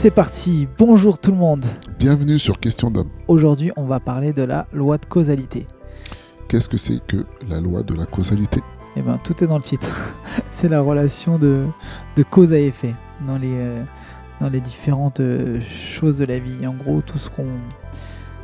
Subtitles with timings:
[0.00, 1.66] C'est parti, bonjour tout le monde.
[1.98, 3.10] Bienvenue sur Question d'homme.
[3.26, 5.66] Aujourd'hui, on va parler de la loi de causalité.
[6.46, 8.60] Qu'est-ce que c'est que la loi de la causalité?
[8.94, 10.14] Eh bien, tout est dans le titre.
[10.52, 11.66] c'est la relation de,
[12.14, 12.94] de, cause à effet
[13.26, 13.82] dans les, euh,
[14.40, 16.64] dans les différentes euh, choses de la vie.
[16.64, 17.48] En gros, tout ce qu'on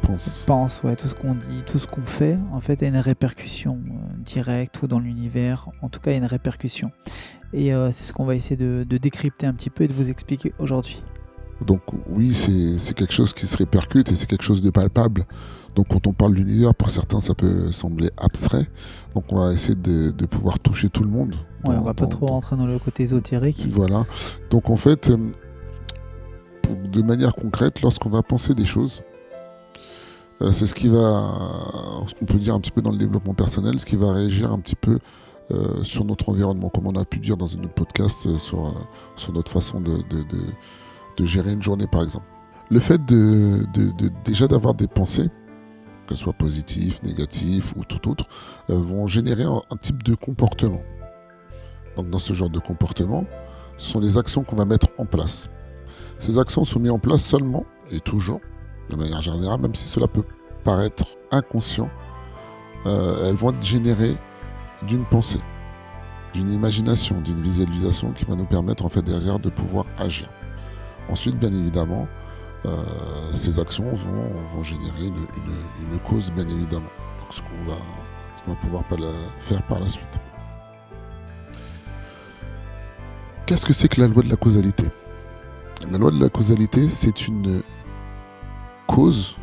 [0.00, 2.96] pense, pense ouais, tout ce qu'on dit, tout ce qu'on fait, en fait, a une
[2.96, 5.68] répercussion euh, directe ou dans l'univers.
[5.82, 6.92] En tout cas, il y a une répercussion.
[7.52, 10.08] Et c'est ce qu'on va essayer de, de décrypter un petit peu et de vous
[10.08, 11.02] expliquer aujourd'hui.
[11.60, 12.34] Donc oui,
[12.78, 15.26] c'est quelque chose qui se répercute et c'est quelque chose de palpable.
[15.74, 18.68] Donc quand on parle d'univers, pour certains, ça peut sembler abstrait.
[19.14, 21.34] Donc on va essayer de, pouvoir toucher tout le monde.
[21.64, 23.66] Ouais, on va pas trop rentrer dans le côté ésotérique.
[23.70, 24.04] Voilà.
[24.50, 25.32] Donc en fait, euh,
[26.68, 29.02] de manière concrète, lorsqu'on va penser des choses,
[30.42, 31.38] euh, c'est ce qui va,
[32.08, 34.52] ce qu'on peut dire un petit peu dans le développement personnel, ce qui va réagir
[34.52, 34.98] un petit peu
[35.52, 38.74] euh, sur notre environnement, comme on a pu dire dans un autre podcast sur,
[39.16, 40.24] sur notre façon de de
[41.26, 42.26] gérer une journée par exemple.
[42.70, 43.66] Le fait de,
[44.24, 45.28] déjà d'avoir des pensées,
[46.06, 48.26] qu'elles soient positives, négatives ou tout autre,
[48.70, 50.80] euh, vont générer un, type de comportement.
[51.96, 53.24] Donc dans ce genre de comportement,
[53.76, 55.50] ce sont les actions qu'on va mettre en place.
[56.18, 58.40] Ces actions sont mises en place seulement et toujours,
[58.90, 60.24] de manière générale, même si cela peut
[60.64, 61.90] paraître inconscient,
[62.86, 64.16] euh, elles vont être générées
[64.86, 65.40] d'une pensée,
[66.32, 70.28] d'une imagination, d'une visualisation qui va nous permettre en fait derrière de pouvoir agir.
[71.08, 72.08] Ensuite, bien évidemment,
[72.64, 72.84] euh,
[73.34, 76.90] ces actions vont, générer une, cause, bien évidemment.
[77.30, 78.84] ce qu'on va, pouvoir
[79.38, 80.20] faire par la suite.
[83.46, 84.84] Qu'est-ce que c'est que la loi de la causalité?
[85.90, 87.62] La loi de la causalité, c'est une
[88.86, 89.34] cause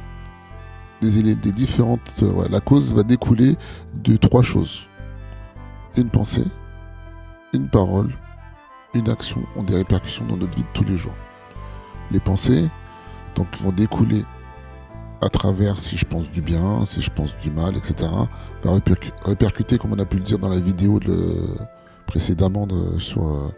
[1.02, 2.24] des, différentes.
[2.50, 3.58] la cause va découler
[3.94, 4.84] de trois choses
[5.98, 6.46] une pensée,
[7.54, 8.14] une parole,
[8.94, 11.14] une action ont des répercussions dans notre vie de tous les jours
[12.12, 12.70] les pensées
[13.36, 14.26] donc, vont découler
[15.22, 18.10] à travers si je pense du bien, si je pense du mal, etc.
[18.64, 18.72] va
[19.24, 21.00] répercuter, comme on a pu le dire dans la vidéo
[22.06, 22.68] précédemment
[23.00, 23.50] sur, euh,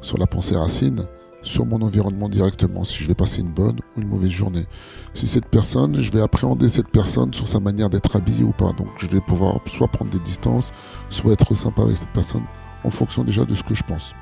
[0.00, 1.04] sur la pensée racine,
[1.42, 4.66] sur mon environnement directement, si je vais passer une bonne ou une mauvaise journée.
[5.12, 8.72] Si cette personne, je vais appréhender cette personne sur sa manière d'être habillée ou pas.
[8.72, 10.72] Donc je vais pouvoir soit prendre des distances,
[11.10, 12.42] soit être sympa avec cette personne
[12.82, 14.14] en fonction déjà de ce que je pense.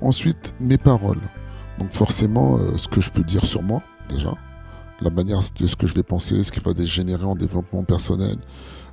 [0.00, 1.20] Ensuite, mes paroles.
[1.78, 4.34] Donc forcément, euh, ce que je peux dire sur moi, déjà,
[5.00, 8.36] la manière de ce que je vais penser, ce qui va dégénérer en développement personnel,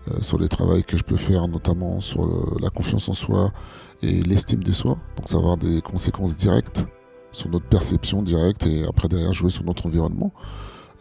[0.09, 3.53] euh, sur les travaux que je peux faire, notamment sur la confiance en soi
[4.01, 4.97] et l'estime de soi.
[5.16, 6.85] Donc ça va avoir des conséquences directes
[7.31, 10.33] sur notre perception directe et après derrière jouer sur notre environnement.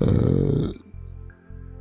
[0.02, 0.72] Euh,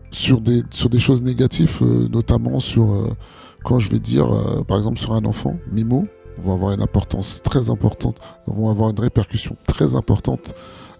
[0.09, 1.81] sur, des, sur des choses négatives,
[2.11, 3.15] notamment sur
[3.63, 4.27] quand je vais dire,
[4.67, 6.05] par exemple sur un enfant, Mimo,
[6.37, 10.53] vont avoir une importance très importante, vont avoir une répercussion très importante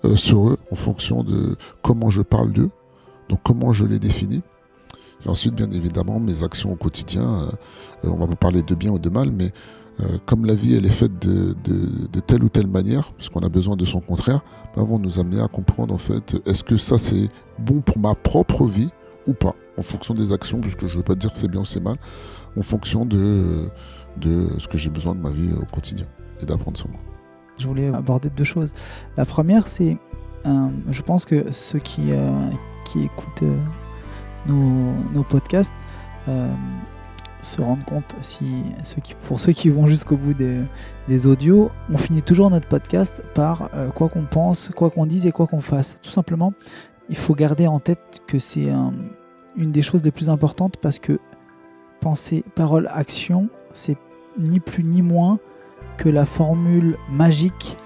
[0.06, 2.70] euh, sur eux en fonction de comment je parle d'eux,
[3.30, 4.42] donc comment je les définis.
[5.26, 7.50] Et ensuite, bien évidemment, mes actions au quotidien,
[8.04, 9.52] euh, on va pas parler de bien ou de mal, mais
[10.00, 11.54] euh, comme la vie elle est faite de,
[12.26, 14.42] telle ou telle manière, puisqu'on a besoin de son contraire,
[14.76, 18.16] bah, vont nous amener à comprendre en fait, est-ce que ça c'est bon pour ma
[18.16, 18.90] propre vie
[19.28, 21.66] ou pas, en fonction des actions, puisque je ne veux pas dire c'est bien ou
[21.66, 21.98] c'est mal,
[22.58, 23.70] en fonction de
[24.18, 26.06] de ce que j'ai besoin de ma vie au quotidien
[26.42, 27.00] et d'apprendre sur moi.
[27.58, 28.74] Je voulais aborder deux choses.
[29.18, 29.98] La première, c'est,
[30.46, 32.32] euh, je pense que ceux qui, euh,
[32.86, 35.74] qui écoutent euh, nos, podcasts
[37.42, 40.60] se rendent compte, si, ceux qui, pour ceux qui vont jusqu'au bout des,
[41.08, 45.32] des, audios, on finit toujours notre podcast par quoi qu'on pense, quoi qu'on dise et
[45.32, 45.98] quoi qu'on fasse.
[46.04, 46.54] Tout simplement,
[47.10, 48.70] il faut garder en tête que c'est
[49.56, 51.20] une des choses les plus importantes parce que
[52.00, 53.98] pensée, parole, action, c'est
[54.40, 55.40] ni plus ni moins
[55.98, 57.78] que la formule magique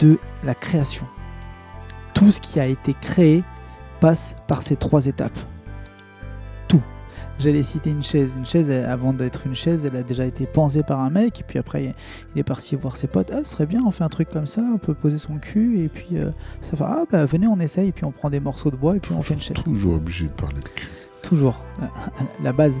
[0.00, 1.04] de la création.
[2.14, 3.42] Tout ce qui a été créé
[4.00, 5.38] passe par ces trois étapes.
[6.68, 6.82] Tout.
[7.38, 8.34] J'allais citer une chaise.
[8.36, 11.40] Une chaise, avant d'être une chaise, elle a déjà été pensée par un mec.
[11.40, 11.94] Et puis après,
[12.34, 13.30] il est parti voir ses potes.
[13.32, 14.62] Ah, ce serait bien, on fait un truc comme ça.
[14.74, 15.80] On peut poser son cul.
[15.80, 16.30] Et puis, euh,
[16.60, 16.98] ça va.
[16.98, 17.88] Ah, bah venez, on essaye.
[17.88, 18.96] Et puis, on prend des morceaux de bois.
[18.96, 19.56] Et puis, on fait une chaise.
[19.62, 20.88] Toujours obligé de parler de cul.
[21.22, 21.62] Toujours.
[22.42, 22.74] La base.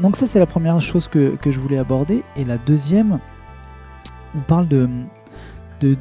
[0.00, 2.22] Donc ça c'est la première chose que, je voulais aborder.
[2.36, 3.18] Et la deuxième,
[4.34, 4.88] on parle de,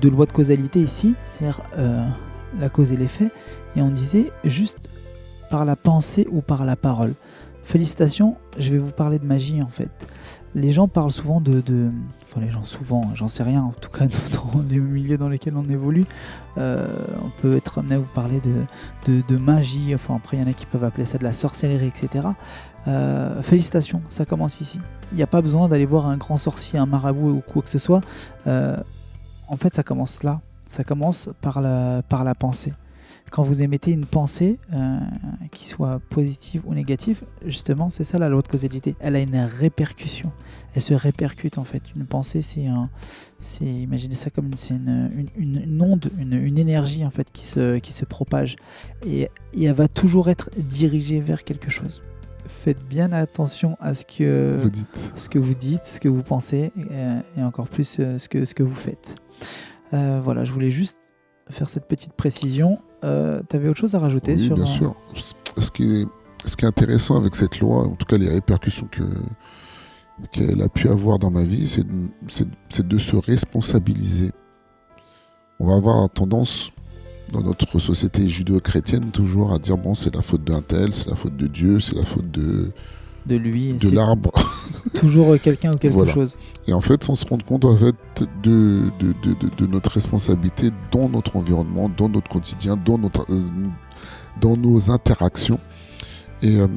[0.10, 2.06] loi de causalité ici, c'est-à-dire euh,
[2.60, 3.30] la cause et l'effet.
[3.76, 4.90] Et on disait juste
[5.50, 7.14] par la pensée ou par la parole.
[7.64, 9.90] Félicitations, je vais vous parler de magie en fait.
[10.56, 11.90] Les gens parlent souvent de, de
[12.24, 15.56] enfin les gens souvent, j'en sais rien, en tout cas dans les milieux dans lesquels
[15.56, 16.06] on évolue,
[16.58, 16.88] euh,
[17.24, 20.48] on peut être amené à vous parler de, de, magie, enfin après il y en
[20.48, 22.28] a qui peuvent appeler ça de la sorcellerie, etc.
[22.88, 24.80] Euh, félicitations, ça commence ici.
[25.12, 27.70] Il n'y a pas besoin d'aller voir un grand sorcier, un marabout ou quoi que
[27.70, 28.02] ce soit.
[28.48, 28.78] Euh,
[29.48, 30.42] en fait, ça commence là.
[30.68, 32.74] Ça commence par la, par la pensée.
[33.32, 35.00] Quand vous émettez une pensée, euh,
[35.52, 38.96] qui soit positive ou négative, justement, c'est ça la loi de causalité.
[39.00, 40.32] Elle a une répercussion.
[40.76, 41.82] Elle se répercute en fait.
[41.96, 42.90] Une pensée, c'est un,
[43.40, 47.94] c'est, imaginez ça comme une, une, une, onde, une, énergie en fait qui se, qui
[47.94, 48.56] se propage
[49.06, 52.04] et, et elle va toujours être dirigée vers quelque chose
[52.48, 56.24] faites bien attention à ce que vous dites, ce que vous, dites, ce que vous
[56.24, 59.16] pensez et, et encore plus euh, ce que, ce que vous faites.
[59.94, 61.00] Euh, voilà, je voulais juste
[61.50, 62.80] faire cette petite précision.
[63.04, 64.96] Euh, tu avais autre chose à rajouter oui, sur bien sûr.
[65.16, 66.08] Ce qui, est,
[66.46, 69.04] ce qui est intéressant avec cette loi, en tout cas les répercussions que
[70.32, 74.32] qu'elle a pu avoir dans ma vie, c'est de, de se responsabiliser.
[75.60, 76.72] On va avoir tendance
[77.32, 81.16] dans notre société judéo-chrétienne toujours à dire bon c'est la faute d'un tel, c'est la
[81.16, 82.72] faute de Dieu, c'est la faute de
[83.26, 84.32] de lui, de l'arbre.
[84.96, 86.14] toujours quelqu'un ou quelque Voilà.
[86.14, 86.38] chose.
[86.68, 87.96] Et en fait, sans se rendre compte en fait
[88.44, 93.26] de, de, de, de- de notre responsabilité dans notre environnement, dans notre quotidien, dans, notre,
[93.32, 93.42] euh,
[94.42, 95.60] dans nos interactions.
[96.42, 96.68] Et euh,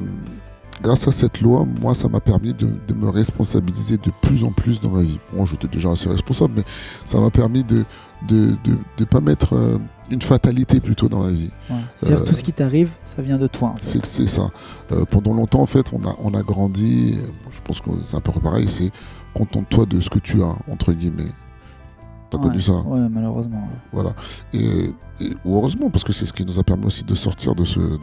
[0.81, 4.51] grâce à cette loi, moi, ça m'a permis de, de me responsabiliser de plus en
[4.51, 5.19] plus dans ma vie.
[5.33, 6.63] Bon, j'étais déjà assez responsable, mais
[7.03, 7.83] ça m'a permis de
[8.27, 8.55] de,
[8.97, 9.77] de pas mettre euh,
[10.09, 11.51] une fatalité plutôt dans la vie.
[11.69, 11.75] Ouais.
[11.97, 13.69] C'est-à-dire Euh, tout ce qui t'arrive, ça vient de toi.
[13.69, 13.99] en fait.
[14.05, 14.49] C'est ça.
[14.91, 17.15] Euh, pendant longtemps, en fait, on a, on a grandi.
[17.17, 18.67] euh, Je pense que c'est un peu pareil.
[18.69, 18.91] C'est
[19.33, 21.31] contente-toi de ce que tu as, entre guillemets.
[22.29, 23.57] T'as Ouais, connu ça Ouais, malheureusement.
[23.61, 23.79] ouais.
[23.93, 24.13] Voilà.
[24.53, 24.91] Et,
[25.45, 27.85] heureusement, parce que c'est ce qui nous a permis aussi de sortir de ce, de,
[27.85, 27.95] de,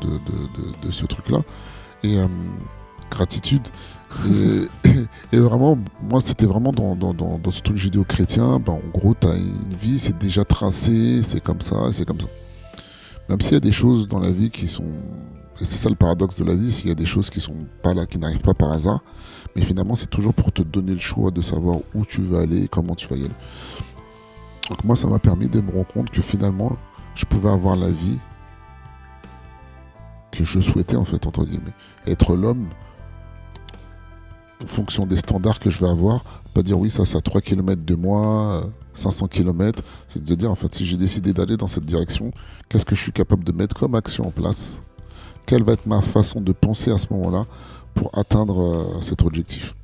[0.82, 1.40] de- de ce truc-là.
[2.02, 2.26] Et euh,
[3.10, 3.62] gratitude.
[5.32, 8.60] Et, vraiment, moi, c'était vraiment dans, dans, ce truc judéo-chrétien.
[8.60, 12.20] Ben, en gros, tu as une vie, c'est déjà tracé, c'est comme ça, c'est comme
[12.20, 12.28] ça.
[13.28, 14.84] Même s'il y a des choses dans la vie qui sont.
[15.60, 17.66] Et c'est ça le paradoxe de la vie, qu'il y a des choses qui sont
[17.82, 19.00] pas là, qui n'arrivent pas par hasard.
[19.54, 22.64] Mais finalement, c'est toujours pour te donner le choix de savoir où tu vas aller
[22.64, 23.30] et comment tu vas y aller.
[24.68, 26.76] Donc moi, ça m'a permis de me rendre compte que finalement,
[27.14, 28.18] je pouvais avoir la vie
[30.32, 31.72] que je souhaitais, en fait, entre guillemets.
[32.06, 32.66] Être l'homme
[34.64, 36.24] en fonction des standards que je vais avoir.
[36.52, 39.82] Pas dire oui, ça c'est à 3 km de moi, euh, 500 km.
[40.08, 42.32] C'est de se dire, en fait, si j'ai décidé d'aller dans cette direction,
[42.68, 44.82] qu'est-ce que je suis capable de mettre comme action en place?
[45.46, 47.42] Quelle va être ma façon de penser à ce moment-là
[47.94, 49.74] pour atteindre euh, cet objectif?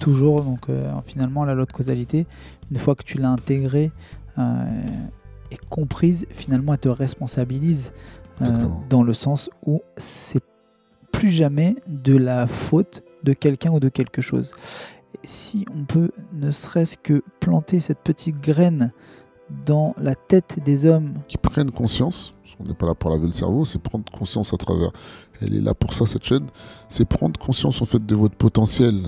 [0.00, 2.26] Toujours, donc euh, finalement, la loi de causalité,
[2.70, 3.90] une fois que tu l'as intégrée
[4.38, 4.64] euh,
[5.50, 7.90] et comprise, finalement, elle te responsabilise
[8.42, 8.46] euh,
[8.88, 10.42] dans le sens où c'est
[11.10, 14.54] plus jamais de la faute de quelqu'un ou de quelque chose.
[15.24, 18.90] Si on peut ne serait-ce que planter cette petite graine
[19.66, 23.32] dans la tête des hommes, Qui prennent conscience, parce n'est pas là pour laver le
[23.32, 24.90] cerveau, c'est prendre conscience à travers.
[25.40, 26.46] Elle est là pour ça, cette chaîne.
[26.88, 29.06] C'est prendre conscience, en fait, de votre potentiel.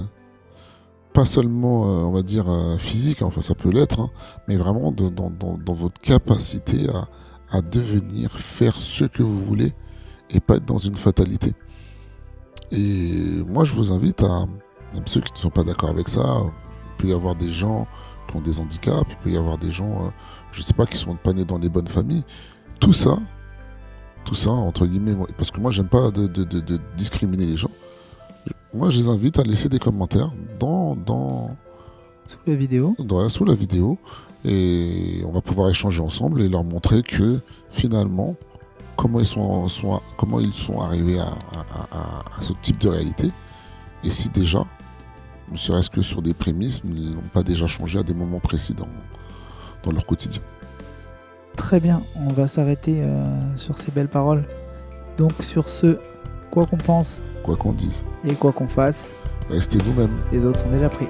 [1.13, 4.11] Pas seulement, euh, on va dire, euh, physique, enfin ça peut l'être, hein,
[4.47, 6.87] mais vraiment dans, votre capacité
[7.51, 9.75] à devenir, faire ce que vous voulez
[10.31, 11.53] et pas être dans une fatalité.
[12.73, 14.47] Et moi, je vous invite à,
[14.95, 17.87] même ceux qui ne sont pas d'accord avec ça, il peut y avoir des gens
[18.29, 20.11] qui ont des handicaps, il peut y avoir des gens, euh,
[20.53, 22.25] je sais pas, qui sont pas nés dans les bonnes familles.
[22.79, 23.19] Tout ça,
[24.25, 27.57] tout ça, entre guillemets, parce que moi, j'aime pas de, de- de- de discriminer les
[27.57, 27.71] gens.
[28.73, 30.31] Moi, je les invite à laisser des commentaires
[30.61, 31.57] dans, dans,
[32.27, 33.99] sous la vidéo, dans- sous la vidéo
[34.45, 37.41] et on va pouvoir échanger ensemble et leur montrer que
[37.71, 38.37] finalement,
[39.01, 42.89] comment ils sont, sont- comment ils sont arrivés à, à- à- à ce type de
[42.89, 43.31] réalité
[44.05, 44.65] et si déjà,
[45.51, 48.75] ne serait-ce que sur des prémices, ils n'ont pas déjà changé à des moments précis
[48.75, 48.89] dans,
[49.83, 50.41] dans leur quotidien.
[51.57, 54.45] très bien, on va s'arrêter euh, sur ces belles paroles.
[55.19, 55.99] Donc sur ce,
[56.51, 59.15] quoi qu'on pense Quoi qu'on dise, et quoi qu'on fasse,
[59.51, 60.15] restez vous-même.
[60.33, 61.07] les autres sont déjà pris.